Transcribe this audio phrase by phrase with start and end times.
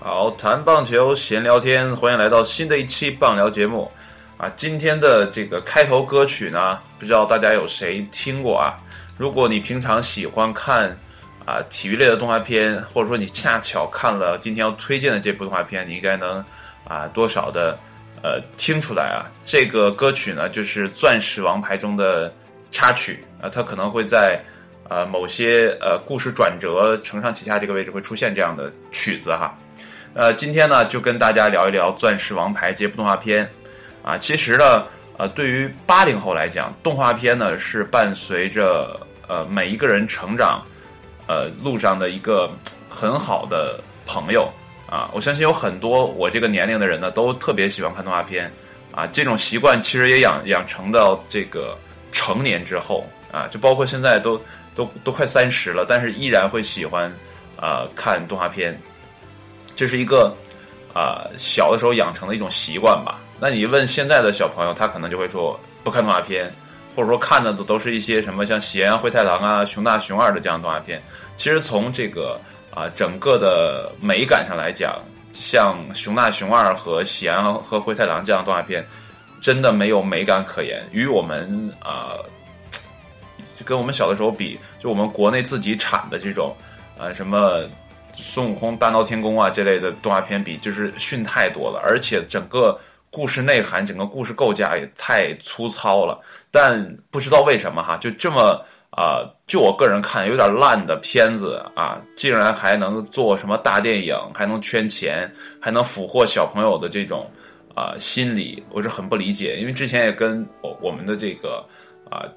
[0.00, 3.90] 好，谈棒球，闲聊天，欢迎来到新的一期棒聊节目。
[4.36, 8.76] 啊，今天的这个开头歌曲呢，不知道大家有谁听过啊？
[9.16, 10.96] 如果你平常喜欢看
[11.48, 16.44] 啊体育类的动画片，或者说你恰巧看了今天要推荐的这部动画片，你应该能
[16.84, 17.74] 啊多少的
[18.22, 19.24] 呃听出来啊。
[19.46, 22.30] 这个歌曲呢，就是《钻石王牌》中的
[22.70, 24.38] 插曲啊，它可能会在
[24.90, 29.56] 呃某些呃故事转折承上启下这个位置会出现这样的曲子哈。
[30.12, 33.48] 呃，今天呢就跟大家聊一聊《钻石王牌》这部动画片。
[34.02, 34.84] 啊，其实呢，
[35.16, 40.62] 呃，对于八零后来讲，动画片呢是伴随着呃每一个人成长，
[41.28, 42.50] 呃路上的一个
[42.88, 44.50] 很好的朋友
[44.88, 45.08] 啊。
[45.12, 48.52] 我相信有很多我这个年龄的人呢，都特别喜欢看动画片
[48.90, 49.06] 啊。
[49.06, 51.78] 这种习惯其实也养养成到这个
[52.10, 54.40] 成年之后啊，就包括现在都
[54.74, 57.12] 都都快三十了，但是依然会喜欢
[57.56, 58.76] 啊看动画片。
[59.76, 60.34] 这是一个
[60.92, 63.20] 啊小的时候养成的一种习惯吧。
[63.38, 66.52] 那你问现在的小朋友，他可能就会说不看动画片，
[66.98, 71.00] 或者说看的都都是一些什么像《喜羊羊灰太狼》啊、《熊大熊二》的这样动画片。
[71.36, 72.36] 其实从这个
[72.74, 75.00] 啊整个的美感上来讲，
[75.32, 78.84] 像《熊大熊二》和《喜羊羊和灰太狼》这样动画片，
[79.40, 80.84] 真的没有美感可言。
[80.90, 82.18] 与我们啊，
[83.64, 86.52] 跟我们小的时候比，就我们国内自己产的这种
[86.98, 87.62] 啊什么
[88.12, 92.76] 孙悟空大闹天宫啊这类的动画片比，就是逊太多了，而且整个。
[93.10, 96.20] 故事内涵，整个故事构架也太粗糙了，
[96.50, 107.30] 但不知道为什么哈，就这么啊，就我个人看有点烂的片子啊，竟然还能做什么大电影，还能圈钱，还能俘获小朋友的这种
[107.74, 109.56] 啊心理，我是很不理解。
[109.56, 111.64] 因为之前也跟我我们的这个
[112.10, 112.28] 啊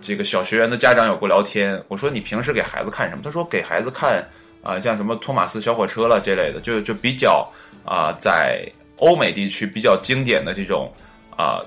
[0.00, 3.22] 这个小学员的家长有过聊天，我说你平时给孩子看什么？
[3.22, 4.26] 他说给孩子看
[4.62, 7.48] 啊像什么托马斯小火车了这类的，就就比较
[7.84, 8.66] 啊在。
[8.96, 10.92] 欧美地区比较经典的这种
[11.36, 11.60] 啊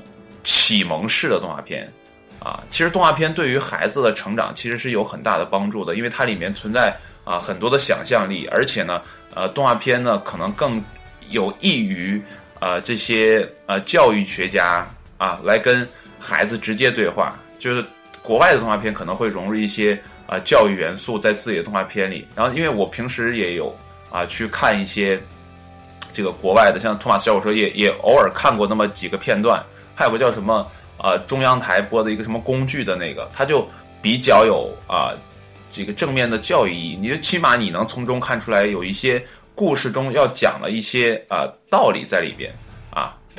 [0.44, 1.88] 启蒙式的动画片
[2.40, 9.02] 啊，其实动画片对于孩子的成长其实是有很大的帮助的，因为它里面存在啊很多的想象力，而且呢，
[9.36, 10.82] 呃，动画片呢可能更
[11.30, 12.22] 有益于
[12.60, 17.86] 呃这些呃教育学家啊来跟孩子直接对话，就是
[18.24, 23.76] 国外的动画片可能会融入一些啊教育元素在自己的动画片里，然后因为我平时也有
[24.10, 25.22] 啊去看一些。
[26.12, 29.64] 这个国外的，像托马斯小火车也也偶尔看过那么几个片段，
[29.96, 30.66] 还有个叫什么
[30.98, 33.68] 呃中央台播的一个什么工具的那个，它就
[34.02, 35.14] 比较有啊
[35.72, 42.54] 这个正面的教育意义，你就起码你能从中看出来有一些故事中要讲的一些啊道理在里边。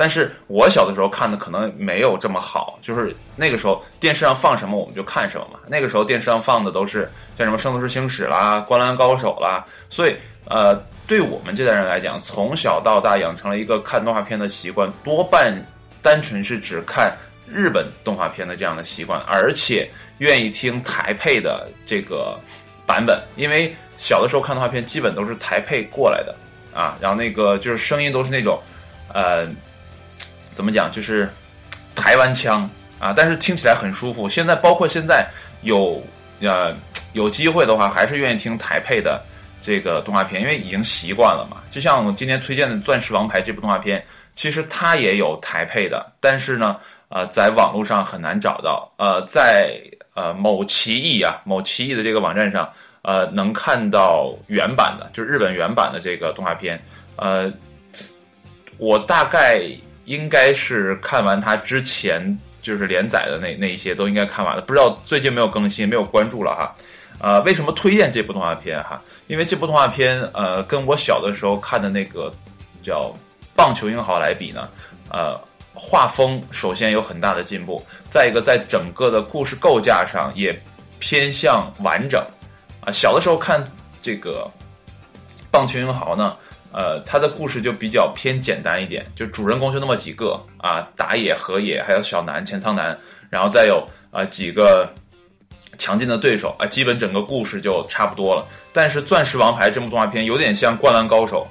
[0.00, 5.60] 但是我小的时候看的可能没有这么好，就是那个时候电视上放什么我们就看什么嘛。
[5.66, 7.00] 那个时候电视上放的都是
[7.36, 10.16] 像什么《圣斗士星矢》啦、《灌篮高手》啦，所以
[10.46, 10.74] 呃，
[11.06, 15.54] 对我们这代人来讲，从小到大养成了一个看动画片的习惯，多半
[16.00, 17.14] 单纯是只看
[17.46, 22.40] 日本动画片的这样的习惯，而且愿意听台配的这个
[22.86, 26.34] 版本，因为小的时候看动画片基本都是台配过来的
[26.72, 28.58] 啊，然后那个就是声音都是那种
[29.12, 29.46] 呃。
[30.52, 30.90] 怎么讲？
[30.90, 31.28] 就是
[31.94, 32.68] 台湾腔
[32.98, 34.28] 啊，但是听起来很舒服。
[34.28, 35.28] 现在包括现在
[35.62, 36.02] 有
[36.40, 36.74] 呃
[37.12, 39.22] 有机会的话，还是愿意听台配的
[39.60, 41.58] 这个动画片，因为已经习惯了嘛。
[41.70, 46.76] 就像我今天推荐的《钻石王牌》这部动画片，其实它也有台配的，但是呢，
[47.08, 48.90] 呃，在网络上很难找到。
[48.96, 49.74] 呃，在
[50.14, 52.70] 呃某奇异啊，某奇异的这个网站上，
[53.02, 56.80] 呃，能看到原版的，就是日本原版的这个动画片。
[57.16, 57.52] 呃，
[58.78, 59.62] 我大概。
[60.10, 66.74] 应该是看完他之前就是连载的那那一些都应该看完了，不知道最近没有更新，没有关注了哈。
[67.20, 69.00] 呃，为什么推荐这部动画片哈？
[69.28, 72.32] 因为这部动画片呃，跟我小的时候看的那个
[72.82, 73.14] 叫
[73.54, 74.68] 《棒球英豪》来比呢，
[75.12, 75.40] 呃，
[75.74, 77.80] 画风首先有很大的进步，
[78.10, 80.60] 再一个在整个的故事构架上也
[80.98, 82.20] 偏向完整
[82.80, 82.90] 啊。
[82.90, 83.64] 小的时候看
[84.02, 84.50] 这个
[85.52, 86.36] 《棒球英豪》呢。
[86.72, 92.96] 呃，他的故事就比较偏简单一点，就主人公就那么几个啊，打野、河野，还有小南、前仓南，
[93.28, 94.88] 然后再有啊几个
[95.78, 98.46] 强劲的对手啊，基本整个故事就差不多了。
[98.72, 101.44] 但是《钻石王牌》这部动画片有点像《灌篮高手》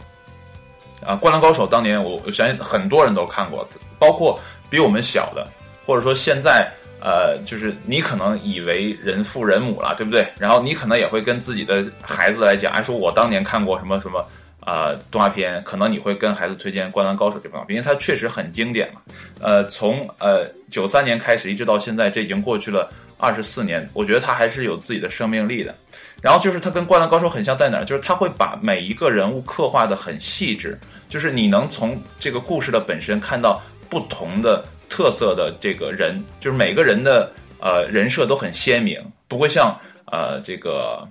[1.06, 3.68] 啊，《灌篮高手》当年我相信很多人都看过，
[3.98, 4.39] 包括
[4.69, 5.45] 比我们小的，
[5.86, 10.25] 或者说现在呃，就是你可能以为人父人母了，对不对？
[10.38, 14.25] 然后你可能也会跟自己的孩子来讲，哎，说我当年看过什么什么。
[14.69, 19.01] 呃动画片，可能你会跟孩子推荐《灌篮高手》这部动画片，因为它确实很经典嘛。
[19.39, 22.88] 呃，从呃九三年开始一直到现在，这已经过去了
[23.18, 25.74] 二十四年，我觉得它还是有自己的生命力的。
[26.21, 27.83] 然后就是它跟《灌篮高手》很像在哪儿？
[27.83, 30.77] 就是它会把每一个人物刻画的很细致，
[31.07, 39.74] 就是你能从这个故事的本身看到不同的特色的这个人，就是每个人的呃人设都很鲜明，不会像
[40.12, 41.07] 呃这个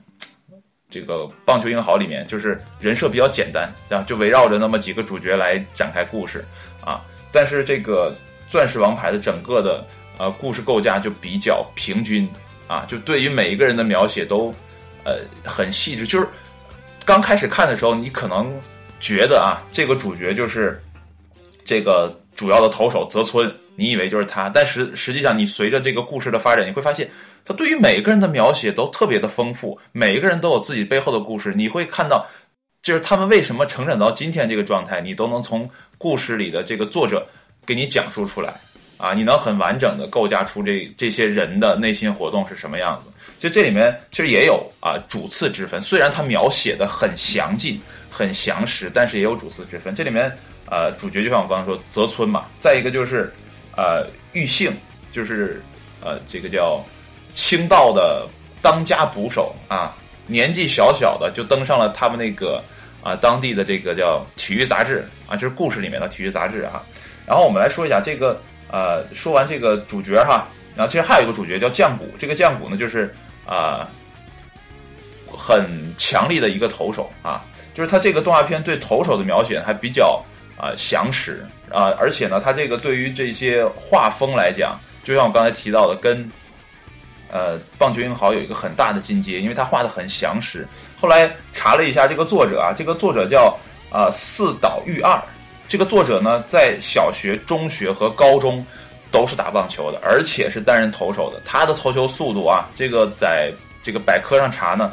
[0.90, 1.14] 这个
[1.44, 6.44] 《棒球英豪》里面就是人设比较简单，然后就围绕着那么几个主角来展开故事
[6.84, 7.00] 啊。
[7.32, 8.14] 但是这个
[8.50, 9.86] 《钻石王牌》的整个的
[10.18, 12.28] 呃故事构架就比较平均
[12.66, 14.54] 啊，就对于每一个人的描写都。
[15.04, 16.28] 呃，很细致，就是
[17.06, 18.52] 刚开始看的时候，你可能
[19.00, 20.78] 觉得啊，这个主角就是
[21.64, 27.08] 这个主要的投手泽村，你以为就是他，但实实际上，你随着这个故事的发展，你会发现，
[27.44, 32.26] 他对于每个人的描写都特别的丰富，每一个人都有自己背后的故事，你会看到，
[32.82, 37.24] 就是他们为什么成长到今天这个状态，你都能从故事里的这个作者
[37.64, 38.52] 给你讲述出来
[38.96, 43.08] 啊，你能很完整的构架出这这些人的内心活动是什么样子。
[43.38, 47.80] 就这里面其实也有啊主次之分，虽然他描写的很详尽、
[48.10, 49.94] 很详实，但是也有主次之分。
[49.94, 50.36] 这里面
[50.68, 53.32] 呃主角就像我刚刚说泽村嘛，再一个就是
[53.78, 54.76] 呃玉幸，
[55.12, 55.62] 就是
[56.02, 56.84] 呃这个叫
[57.32, 58.28] 青道的
[58.60, 59.94] 当家捕手啊，
[60.26, 62.60] 年纪小小的就登上了他们那个
[63.02, 66.82] 啊当地的这个叫体育杂志啊，就是故事里面的体育杂志啊。
[67.24, 68.38] 然后我们来说一下这个
[68.72, 73.14] 呃说完这个主角哈，然后其实还有一个主角叫降谷，这个降谷呢就是。
[73.50, 73.88] 啊，
[75.26, 75.66] 很
[75.96, 77.42] 强力的一个投手啊，
[77.72, 80.22] 就是他这个动画片对投手的描写还比较
[80.58, 86.28] 啊详实啊，而且呢，他这个对于这些画风来讲，就像我刚才提到的，跟
[87.30, 90.66] 呃棒球英豪有一个很大的进阶，因为他画的很详实。
[91.00, 93.56] 后来查了一下这个作者啊，这个作者叫
[93.90, 95.18] 啊四岛裕二，
[95.68, 98.66] 这个作者呢在小学、中学和高中。
[99.10, 101.40] 都是打棒球的，而且是担任投手的。
[101.42, 103.50] 他的投球速度啊，这个在
[103.82, 104.92] 这个百科上查呢，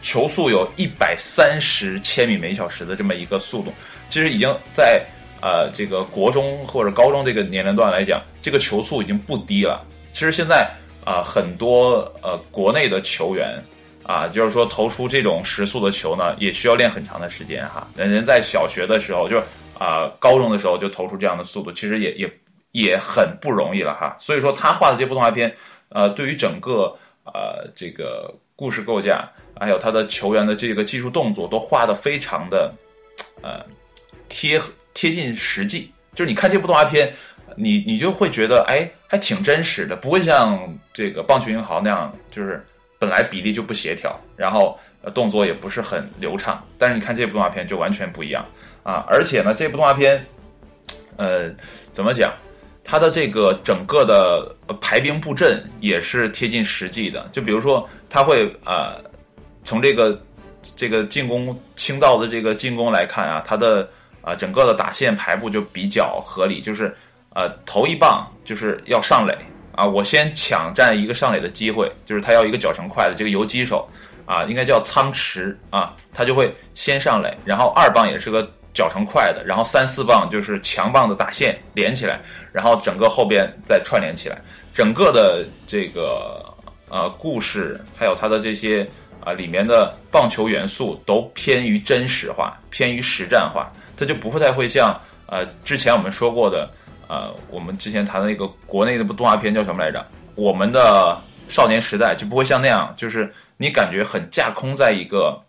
[0.00, 3.74] 球速有一百三十千米每小时的这么一个速度，
[4.08, 5.04] 其实已经在
[5.40, 9.84] 呃这个国中或者高中这个年龄段来讲，这个球速已经不低了。
[10.12, 10.70] 其实现在
[11.04, 13.62] 啊，很多呃国内的球员
[14.02, 17.86] 啊，就是说投出这种时速的球呢，也需要练很长的时间哈。
[17.96, 19.38] 人人在小学的时候就
[19.78, 22.32] 啊，高中的时候就投出这样的速度，其实也也。
[22.72, 25.50] 也很不容易了哈，所以说他画的这部动画片，
[25.88, 26.94] 呃，对于整个
[27.24, 29.26] 呃这个故事构架，
[29.58, 32.70] 还有他的球员的这个技术动作，都画的非常的
[33.40, 33.64] 呃
[34.28, 34.60] 贴
[34.94, 35.92] 贴近实际。
[36.14, 37.12] 就是你看这部动画片，
[37.56, 40.58] 你你就会觉得，哎，还挺真实的，不会像
[40.92, 42.64] 这个棒球英豪那样，就是
[42.98, 44.78] 本来比例就不协调，然后
[45.14, 46.64] 动作也不是很流畅。
[46.78, 48.44] 但是你看这部动画片就完全不一样
[48.82, 49.04] 啊！
[49.08, 50.24] 而且呢，这部动画片，
[51.16, 51.50] 呃，
[51.92, 52.32] 怎么讲？
[52.88, 59.02] 它的这个整个的排兵布阵也是贴近实际的，就比如说他会呃
[59.64, 60.22] 从这个
[60.76, 63.90] 这个进攻清道的这个进攻来看啊，他的
[64.26, 66.92] 啊整个的打线排布就比较合理，就是
[67.30, 69.32] 呃头一棒就是要上垒
[69.72, 73.88] 啊，我先抢占一个上垒的机会，就是他要一个脚程快的这个游击手
[74.26, 78.50] 啊，应该叫仓池啊，他就会先上垒，然后二棒也是个。
[78.76, 82.20] 脚程快的，然后三四棒就是强棒的打线连起来，
[82.52, 84.38] 然后整个后边再串联起来，
[84.70, 86.44] 整个的这个
[86.90, 88.86] 呃故事还有它的这些
[89.24, 96.70] 啊里面的棒球元素都偏于真实化，偏于实战化，它就不会太会像呃之前我们说过的
[97.08, 100.04] 呃我们之前谈的那个国内那部动画片叫什么来着？
[100.34, 101.16] 我们的
[101.48, 105.42] 少年时代就不会像那样，就是你感觉很架空在一个。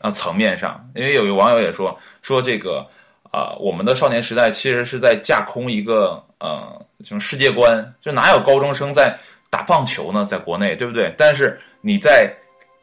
[0.00, 2.84] 啊，层面上，因为有一个网友也说说这个
[3.30, 9.16] 啊，我们的少年时代其实是在架空一个呃什么世界观，就哪有高中生在
[9.48, 10.26] 打棒球呢？
[10.28, 11.14] 在国内，对不对？
[11.16, 12.28] 但是你在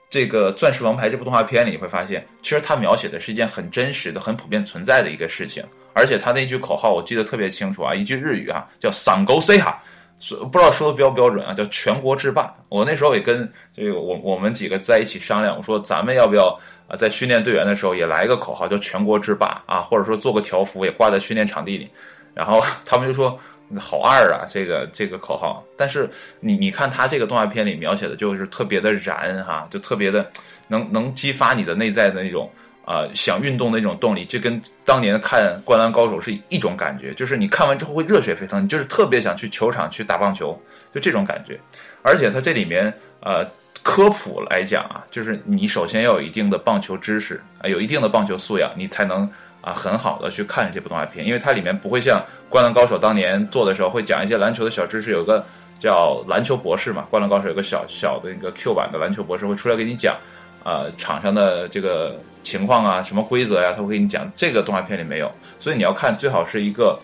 [0.10, 5.64] 这个《钻石王牌》这部动画片里，你会发现，其实它描写的是一件很真实的、很普遍存在的一个事情，
[5.94, 9.82] 而且他那句口号我记得特别清楚啊，一句日语啊，叫“桑沟 C 哈”。
[10.20, 11.54] 说不知道说的标不标准啊？
[11.54, 12.54] 叫全国制霸。
[12.68, 16.48] 我那时候也跟这个我我们几个在一起商量，我说咱们要不要
[16.90, 21.90] 啊，在训练队员的时候也来一个口号，叫全国制霸啊，或者说做个条幅也挂在训练场地里。
[22.34, 23.38] 然后他们就说
[23.78, 25.64] 好二啊，这个这个口号。
[25.76, 26.10] 但是
[26.40, 30.26] 你你看他这个动画片里描写的，就是特别的燃哈，就特别的
[30.70, 32.50] 能能激发你的内在的那种。
[32.86, 40.60] 啊，想运动的那种动力，就跟当年看《灌篮高手》是一种感觉，就是你看完之后会热血沸腾，你就是特别想去球场去打棒球，
[40.92, 41.60] 就这种感觉。
[42.02, 43.46] 而且它这里面呃
[43.84, 49.30] 科普来讲啊，就是你首先要有一定的棒球知识啊，有一定的棒球素养，你才能
[49.70, 55.46] 啊很好的去看这部动画片，因为它里面不会像《灌篮高手》当年做的时候会讲一些篮球的小知识，有个
[55.80, 60.18] 叫篮球博士嘛，《灌篮高手》有个小小的那个 Q 版的篮球博士会出来给你讲。
[60.66, 64.30] 呃，场上的这个情况啊，什么规则呀，他会给你讲。
[64.36, 67.00] 这个动画片里没有，所以你要看，最好是一个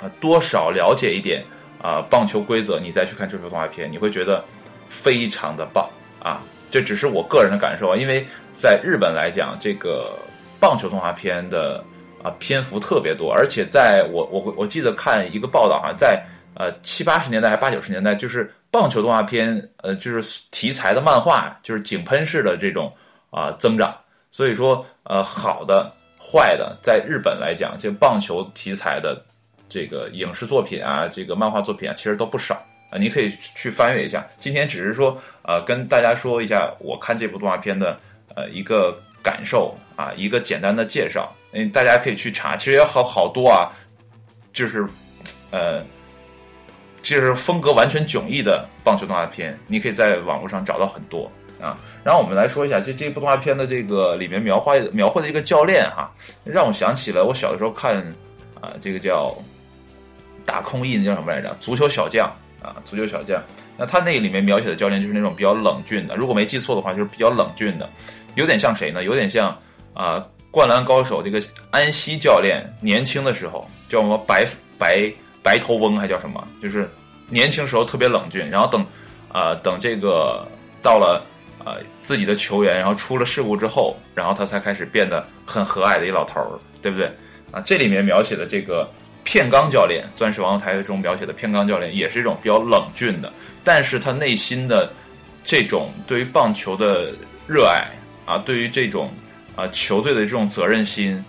[0.00, 1.44] 啊，多少了解一点
[1.82, 4.42] 啊棒球规则，你再去看这部动画片，你会觉得
[4.88, 5.84] 非常的棒
[6.22, 6.40] 啊。
[6.70, 10.16] 这只是我个人的感受啊，因为在日本来讲，这个
[10.60, 11.82] 棒球动画片的
[12.22, 16.22] 啊篇幅特别多，而且在我我我记得看一个报道啊，在
[16.54, 18.52] 呃七八十年代还八九十年代，就是。
[18.72, 22.88] 棒球动画片，呃，就是题材的漫画，就是井喷式的这种
[23.30, 23.92] 啊增长。
[24.30, 29.20] 所以说，呃，好的、坏的，在日本来讲，这棒球题材的
[29.68, 32.54] 这个影视作品啊，这个漫画作品啊，其实都不少
[32.92, 32.94] 啊。
[32.96, 34.24] 你可以去翻阅一下。
[34.38, 37.98] 今天只是说，呃，跟大家说一下我看这部动画片的
[38.36, 41.32] 呃一个感受啊，一个简单的介绍。
[41.52, 43.68] 嗯，大家可以去查，其实也好好多啊，
[44.52, 44.86] 就是
[45.50, 45.82] 呃。
[47.02, 51.76] 就是风格完全迥异的棒球动画片，你可以在网络上找到很多啊。
[52.04, 56.12] 然后我们来说一下这这部动画片的这个里面描画描绘的一个教练哈，
[56.44, 57.96] 让我想起了我小的时候看
[58.60, 59.34] 啊，这个叫
[60.44, 61.56] 打空翼，叫什么来着？
[61.58, 62.30] 足球小将
[62.62, 63.42] 啊，足球小将。
[63.78, 67.88] 那他那个里面描写的教练就是那种比较冷峻的，如果没记错的话，就是比较冷峻的，
[68.40, 69.04] 有点像谁呢？
[69.04, 69.56] 有点像
[69.94, 74.44] 啊，灌篮高手这个安西教练年轻的时候叫什么白
[74.76, 75.12] 白。
[75.42, 76.46] 白头翁还叫什么？
[76.62, 76.86] 就是
[77.30, 78.86] 年轻时候特别冷峻，然后等，
[79.32, 80.46] 呃，等这个
[80.82, 81.24] 到了
[81.64, 87.10] 呃自己的球员，然后出了事故之后，然后他才开始变得很和蔼的一老头儿，对不对？
[87.52, 88.86] 啊，这里面描写的这个
[89.24, 93.32] 片冈教练，《钻石王台》中描写的片冈教练，也是一种比较冷峻的，
[93.64, 94.92] 但是他内心的
[95.42, 97.14] 这种对于棒球的
[97.46, 97.88] 热爱
[98.30, 99.10] 啊，对于这种
[99.56, 101.22] 啊球队的这种责任心，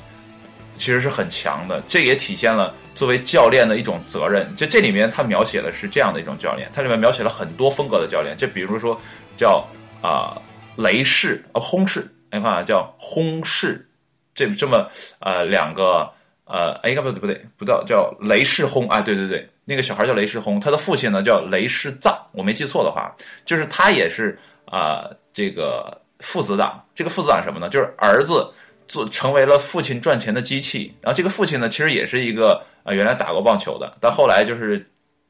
[0.77, 2.74] 其实是很强的，这也体现了。
[2.93, 9.00] 作为教练的一种责任，就这里面他描写的是这样的一种教练，它里面描写了很多风格的教练，就比如说
[9.36, 9.65] 叫
[10.01, 10.39] 啊
[10.75, 13.89] 雷士啊轰士，你看啊叫轰士，
[14.36, 14.88] 这这么
[15.20, 16.08] 呃两个
[16.43, 23.15] 呃哎不对不对不叫叫雷士轰啊对对对，那个小孩叫雷士轰，他的父亲呢叫雷士藏，我没记错的话，
[23.46, 27.68] 就是他也是啊这个父子档，这个父子档什么呢？
[27.68, 28.50] 就是儿子。
[28.88, 34.78] 做成为了父亲赚钱的机器，然后这个父亲呢，其实也是一个啊，原来打过棒球的，但后来就是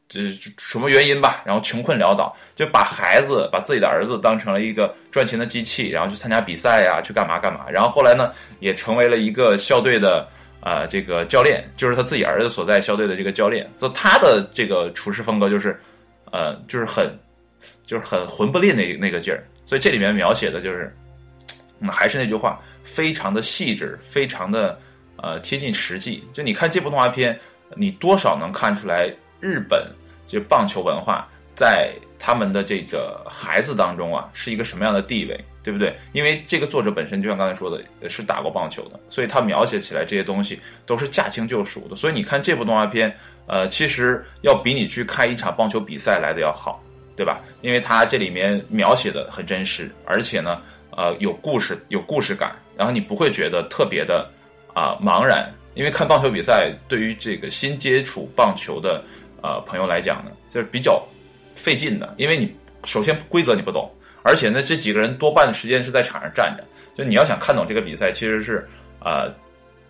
[0.10, 8.32] 这什么原因吧，然后穷困潦倒，就把孩子把自己的儿子当成了一个赚钱的机器，然后去参加比赛呀，去干嘛干嘛，然后后来呢，
[8.62, 10.28] 也成为了一个校队的
[10.60, 15.80] 啊这个教练，就是他自己儿子所在校队的这个教练，就他的这个处事风格就是
[16.32, 17.16] 呃就是很
[17.86, 20.94] 就是很魂不吝那那个劲儿，所以这里面描写的就是。
[21.84, 24.78] 那还是那句话，非常的细致，非常的
[25.16, 26.24] 呃贴近实际。
[26.34, 27.40] 就你看这部动画片，
[27.76, 29.88] 你多少能看出来日本
[30.28, 35.98] 就棒球文化在他们的这个孩子当中啊是一个什么样的地位，对不对？
[36.12, 41.96] 因为这个作者本身就像刚才说的，是打过棒球的，所以他描写起来这些东西都是驾轻就熟的。
[41.96, 43.12] 所以你看这部动画片，
[43.48, 46.80] 呃，其实要比你去看一场棒球比赛来的要好，
[47.16, 47.42] 对吧？
[47.62, 50.62] 因为它这里面描写的很真实，而且呢。
[50.94, 54.30] 呃，有故事，有故事感，然后你不会觉得特别的
[54.74, 59.02] 啊茫然，因为看棒球比赛对于这个新接触棒球的
[59.42, 61.02] 呃朋友来讲呢，就是比较
[61.56, 62.54] 费劲的，因为你
[62.84, 63.90] 首先规则你不懂，
[64.22, 66.64] 而且呢这几个人多半的时间是在场上站着，
[66.94, 68.68] 就你要想看懂这个比赛，其实是
[69.00, 69.30] 啊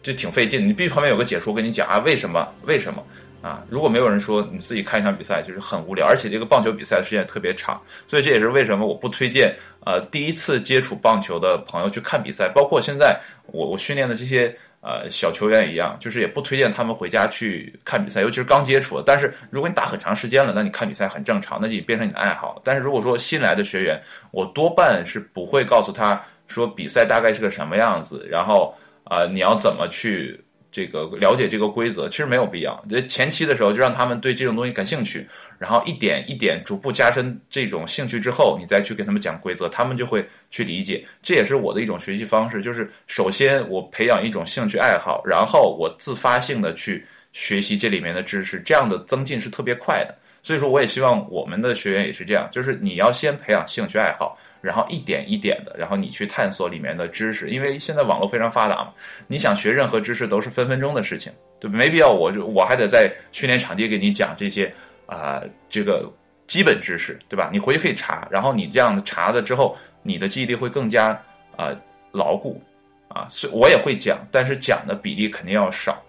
[0.02, 3.04] 就挺费劲，你必须旁边有个解说跟你讲啊为什么为什么。
[3.42, 9.52] 啊，如果没有人说，你自己看一场比赛就是很无聊，而且这个棒球比赛的时间特别长，所以这也是为什么我不推荐
[9.84, 19.04] 呃第一次接触棒球的朋友去看比赛，包括现在我我训练的这些呃小球员一样，就是也不推荐他们回家去看比赛，尤其是刚接触的。
[19.04, 22.62] 但是如果你打很长时间了，那你看比赛很正常，那就变成你的爱好。
[22.64, 28.72] 但是如果说新来的学员，我多半是不会告诉他说比赛大概是个什么样子，然后
[29.12, 30.40] 啊你要怎么去。
[30.74, 32.82] 这个了解这个规则其实没有必要。
[32.90, 35.28] 这前期的时候就让他们对这种东西感兴趣，
[35.60, 41.06] 然后一点一点逐步加深这种兴趣之后，你再去给他们讲规则，他们就会去理解。
[41.22, 50.18] 这也是我的一种学习方式，就是首先我培养一种兴趣爱好，然后我自发性的去学习这里面的知识，这样的增进是特别快的。
[50.42, 54.38] 所以说，我也希望我们的学员也是这样，就是你要先培养兴趣爱好。
[54.62, 58.94] 然后一点一点的，然后你去探索里面的知识，因为现在网络非常发达嘛，
[59.26, 64.72] 你想学任何知识都是分分钟的事情，对没必要，我就我还得在训练场地给你讲这些
[65.08, 66.08] 啊，这个
[66.46, 67.50] 基本知识，对吧？
[67.52, 71.20] 你回去可以查，然后你这样查了之后，你的记忆力会更加
[71.58, 71.76] 啊
[72.12, 72.62] 牢固
[73.08, 73.26] 啊。
[73.32, 76.00] 所以我也会讲，但是讲的比例肯定要少。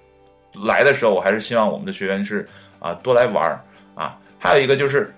[0.67, 2.47] 来的时候，我还是希望我们的学员是
[2.81, 4.19] 啊多来玩儿啊。
[4.43, 5.15] 还有一个就是，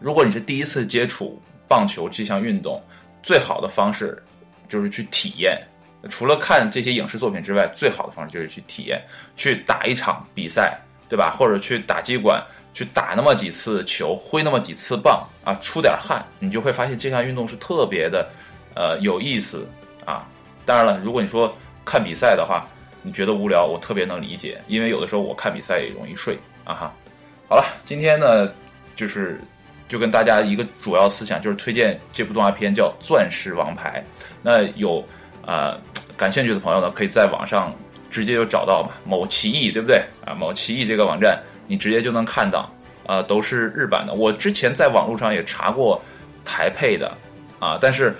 [0.00, 1.38] 如果你是第一次接触
[1.68, 2.82] 棒球这项运动，
[3.22, 4.20] 最好的方式
[4.66, 5.62] 就是去体验。
[6.08, 9.04] 除了看这些影视作品之外，最好的方式就是去体验，
[9.36, 11.30] 去打一场比赛，对吧？
[11.38, 18.26] 或者去打击馆，去打那么几次球，挥那么几次棒啊，出点汗，你就会发现这项运动是特别的，
[18.74, 19.68] 呃，有意思
[20.06, 20.26] 啊。
[20.64, 22.66] 当然了，如果你说看比赛的话，
[23.02, 26.94] 你觉得无聊，我特别能理解，因为有的时候我看比赛也容易睡啊哈。
[27.48, 28.48] 好了，今天呢，
[28.94, 29.40] 就是
[29.88, 34.04] 就跟大家一个主要思想，就是推荐这部动画片叫《钻石王牌》，
[34.42, 35.04] 那有。
[35.46, 35.78] 啊，
[36.14, 37.74] 感兴趣的朋友呢，可以在网上
[38.10, 40.34] 直接就找到嘛，某奇艺对不对啊？
[40.34, 42.70] 某奇艺这个网站，你直接就能看到，
[43.06, 44.12] 啊，都是日版的。
[44.12, 45.98] 我之前在网络上也查过
[46.44, 47.10] 台配的，
[47.58, 48.14] 啊，但是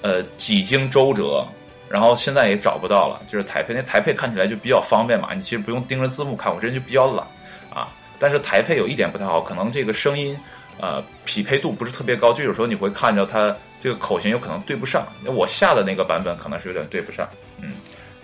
[0.00, 1.46] 呃几经周折，
[1.88, 3.72] 然后现在也找不到了，就是台配。
[3.72, 7.24] 那台配看起来就比较方便嘛，你其实不用盯着字幕看，我这人就比较懒
[7.72, 7.86] 啊。
[8.22, 10.38] 但是台配有一点不太好，可能这个声音。
[10.80, 15.06] 呃，匹配度不是特别高，就有时候你会看着它这个口型有可能对不上。
[15.26, 17.28] 我下的那个版本可能是有点对不上，
[17.60, 17.74] 嗯。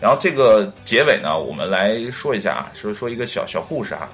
[0.01, 4.09] 然后这个结尾呢，我们来说一下啊，说说一个小小故事啊，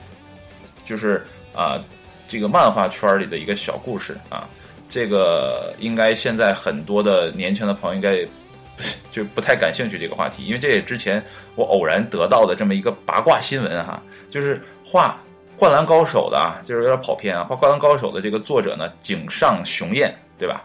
[0.85, 1.25] 就是
[1.55, 1.81] 啊，
[2.29, 4.47] 这个漫画圈里的一个小故事啊。
[4.91, 8.19] 这个应该现在很多的年轻的朋友应该
[9.11, 11.25] 就不太感兴趣这个话题，因为这也之前
[11.55, 15.19] 我偶然得到的这么一个八卦新闻哈，就是画。
[15.57, 17.45] 灌篮高手的啊，就是有点跑偏啊。
[17.45, 20.63] 画灌篮高手的这个作者呢，井上雄彦，对吧？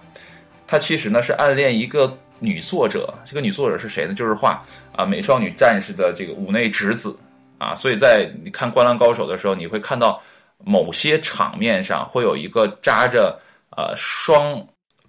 [0.67, 4.13] 他其实呢是暗恋一个女作者，这个女作者是谁呢？
[4.13, 4.63] 就是画
[4.95, 7.17] 啊美少女战士的这个五内直子
[7.57, 7.73] 啊。
[7.75, 10.21] 所以在你看灌篮高手的时候，你会看到
[10.57, 13.39] 某些场面上会有一个扎着
[13.75, 14.63] 呃双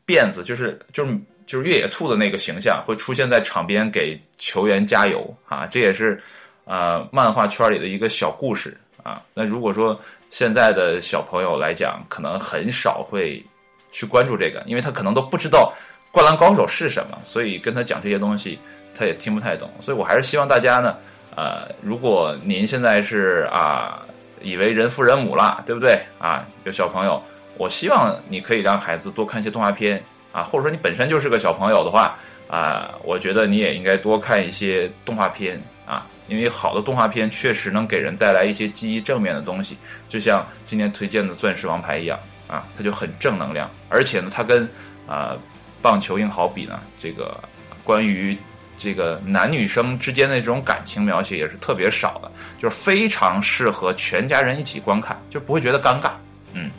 [0.07, 5.67] 辫子，就是就是就是越野兔的那个形象会出现在场边给球员加油啊。
[5.67, 6.23] 这也是
[6.65, 8.77] 呃漫画圈里的一个小故事。
[9.11, 9.99] 啊，那如果说
[10.31, 13.45] 现在的小朋友来讲，可能很少会
[13.91, 15.73] 去关注这个，因为他可能都不知道
[16.13, 18.57] 《灌篮高手》是什么，所以跟他讲这些东西，
[18.95, 19.69] 他也听不太懂。
[19.81, 20.97] 所以我还是希望大家呢，
[21.35, 24.01] 呃，如果您现在是啊，
[24.41, 26.01] 以为人父人母了，对不对？
[26.21, 27.21] 啊，有小朋友，
[27.57, 32.17] 我希望你可以让孩子多看一些动画片啊，或者说你本身就是个小朋友的话
[32.49, 36.07] 啊，我觉得你也应该多看一些动画片啊。
[36.29, 39.77] 因为好的动画片确实能给人带来一些积极正面的东西，
[40.09, 43.69] 就像今天推荐的《钻石王牌》一样啊，它就很正能量。
[43.89, 44.63] 而且呢，它跟
[45.09, 45.37] 啊
[45.83, 47.43] 棒球英豪比呢，这个
[47.83, 48.39] 关于
[48.79, 56.13] 这个男女生之间的这种感情描写也是特别少的，就是非常适合全家人一起观看，就不会觉得尴尬。
[56.53, 56.71] 嗯，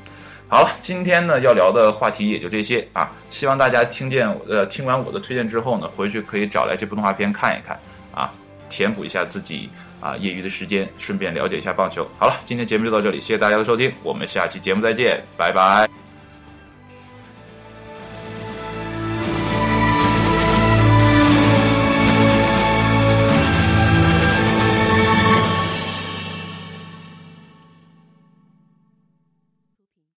[0.47, 7.78] 好了，今天呢要聊的话题也就这些啊，希望大家听见呃听完我的推荐之后呢，回去可以找来这部动画片看一看
[8.13, 8.32] 啊。
[8.71, 12.10] 填补一下自己啊业余的时间，顺便了解一下棒球。
[12.17, 16.00] 好了，今天节目就到这里，谢谢大家的收听，我们下期节目再见，拜拜。